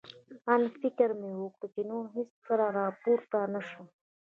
آن 0.53 0.61
فکر 0.79 1.09
مې 1.19 1.31
وکړ، 1.35 1.63
چې 1.75 1.81
نور 1.89 2.03
به 2.13 2.13
هېڅکله 2.17 2.65
را 2.77 2.85
پورته 3.03 3.37
نه 3.53 3.61
شم. 3.69 3.85